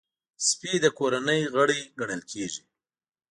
[0.47, 2.63] سپي د کورنۍ غړی ګڼل کېږي.